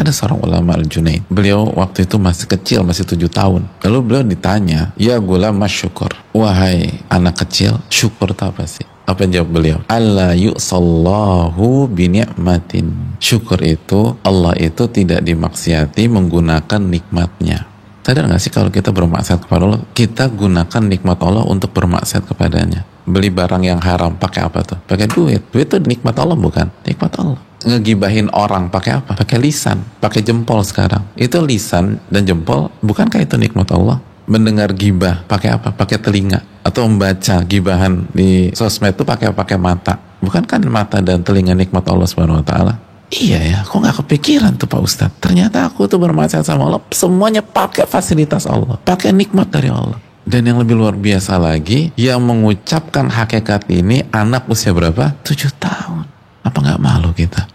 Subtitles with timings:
[0.00, 1.28] Ada seorang ulama Al-Junaid.
[1.28, 3.68] Beliau waktu itu masih kecil, masih tujuh tahun.
[3.84, 6.08] Lalu beliau ditanya, Ya gula mas syukur.
[6.32, 8.88] Wahai anak kecil, syukur itu apa sih?
[9.04, 9.78] Apa yang jawab beliau?
[9.92, 13.20] Allah yu'sallahu bini'matin.
[13.20, 17.68] Syukur itu, Allah itu tidak dimaksiati menggunakan nikmatnya.
[18.00, 22.88] Sadar nggak sih kalau kita bermaksiat kepada Allah, kita gunakan nikmat Allah untuk bermaksiat kepadanya.
[23.04, 24.80] Beli barang yang haram pakai apa tuh?
[24.80, 25.44] Pakai duit.
[25.52, 26.72] Duit itu nikmat Allah bukan?
[26.88, 27.49] Nikmat Allah.
[27.60, 29.12] Ngegibahin orang pakai apa?
[29.12, 31.04] Pakai lisan, pakai jempol sekarang.
[31.12, 34.00] Itu lisan dan jempol, bukankah itu nikmat Allah?
[34.30, 35.74] Mendengar gibah pakai apa?
[35.74, 39.98] Pakai telinga atau membaca gibahan di sosmed itu pakai pakai mata.
[40.20, 42.74] Bukankah mata dan telinga nikmat Allah Subhanahu wa taala?
[43.10, 45.18] Iya ya, kok nggak kepikiran tuh Pak Ustadz?
[45.18, 49.98] Ternyata aku tuh bermaksiat sama Allah, semuanya pakai fasilitas Allah, pakai nikmat dari Allah.
[50.22, 55.10] Dan yang lebih luar biasa lagi, yang mengucapkan hakikat ini anak usia berapa?
[55.26, 56.06] Tujuh tahun.
[56.46, 57.49] Apa nggak malu kita?